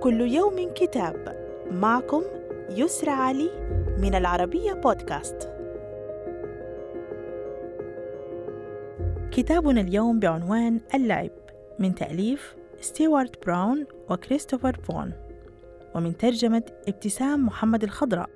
كل 0.00 0.20
يوم 0.20 0.70
كتاب. 0.74 1.36
معكم 1.70 2.22
يسرى 2.70 3.10
علي 3.10 3.50
من 3.98 4.14
العربية 4.14 4.72
بودكاست. 4.72 5.50
كتابنا 9.30 9.80
اليوم 9.80 10.18
بعنوان 10.20 10.80
اللعب 10.94 11.30
من 11.78 11.94
تأليف 11.94 12.56
ستيوارت 12.80 13.46
براون 13.46 13.86
وكريستوفر 14.10 14.76
فون 14.76 15.12
ومن 15.94 16.16
ترجمة 16.16 16.62
ابتسام 16.88 17.46
محمد 17.46 17.84
الخضراء. 17.84 18.30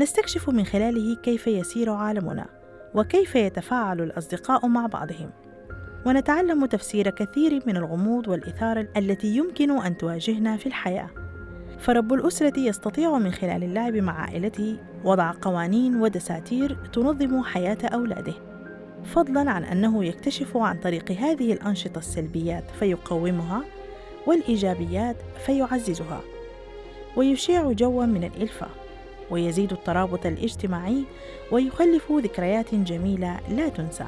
نستكشف 0.00 0.48
من 0.48 0.64
خلاله 0.64 1.16
كيف 1.16 1.46
يسير 1.46 1.90
عالمنا 1.90 2.46
وكيف 2.94 3.34
يتفاعل 3.34 4.00
الأصدقاء 4.00 4.66
مع 4.66 4.86
بعضهم. 4.86 5.30
ونتعلم 6.06 6.66
تفسير 6.66 7.10
كثير 7.10 7.62
من 7.66 7.76
الغموض 7.76 8.28
والإثارة 8.28 8.88
التي 8.96 9.36
يمكن 9.36 9.70
أن 9.70 9.96
تواجهنا 9.96 10.56
في 10.56 10.66
الحياة. 10.66 11.10
فرب 11.78 12.12
الأسرة 12.12 12.60
يستطيع 12.60 13.18
من 13.18 13.30
خلال 13.30 13.64
اللعب 13.64 13.96
مع 13.96 14.20
عائلته 14.20 14.76
وضع 15.04 15.32
قوانين 15.42 16.00
ودساتير 16.00 16.76
تنظم 16.92 17.42
حياة 17.42 17.78
أولاده. 17.84 18.34
فضلا 19.04 19.50
عن 19.50 19.64
أنه 19.64 20.04
يكتشف 20.04 20.56
عن 20.56 20.80
طريق 20.80 21.10
هذه 21.12 21.52
الأنشطة 21.52 21.98
السلبيات 21.98 22.64
فيقومها 22.78 23.62
والإيجابيات 24.26 25.16
فيعززها. 25.46 26.20
ويشيع 27.16 27.72
جوا 27.72 28.04
من 28.04 28.24
الإلفة 28.24 28.66
ويزيد 29.30 29.72
الترابط 29.72 30.26
الاجتماعي 30.26 31.04
ويخلف 31.52 32.12
ذكريات 32.12 32.74
جميلة 32.74 33.40
لا 33.50 33.68
تنسى. 33.68 34.06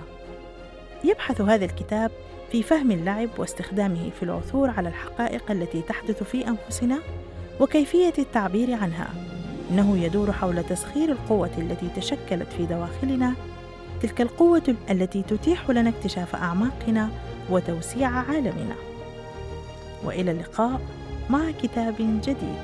يبحث 1.04 1.40
هذا 1.40 1.64
الكتاب 1.64 2.10
في 2.52 2.62
فهم 2.62 2.90
اللعب 2.90 3.28
واستخدامه 3.38 4.10
في 4.10 4.22
العثور 4.22 4.70
على 4.70 4.88
الحقائق 4.88 5.50
التي 5.50 5.82
تحدث 5.82 6.22
في 6.22 6.48
أنفسنا 6.48 6.98
وكيفية 7.60 8.12
التعبير 8.18 8.74
عنها. 8.74 9.08
إنه 9.70 9.98
يدور 9.98 10.32
حول 10.32 10.64
تسخير 10.64 11.12
القوة 11.12 11.50
التي 11.58 11.88
تشكلت 11.96 12.48
في 12.56 12.66
دواخلنا 12.66 13.34
تلك 14.02 14.20
القوة 14.20 14.74
التي 14.90 15.22
تتيح 15.22 15.70
لنا 15.70 15.90
اكتشاف 15.90 16.34
أعماقنا 16.34 17.10
وتوسيع 17.50 18.08
عالمنا. 18.08 18.74
وإلى 20.04 20.30
اللقاء 20.30 20.80
مع 21.30 21.50
كتاب 21.62 21.94
جديد. 21.98 22.62